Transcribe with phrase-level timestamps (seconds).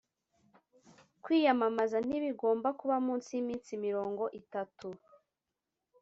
[1.23, 4.87] kwiyamamaza ntibigomba kuba munsi y iminsi mirongo itatu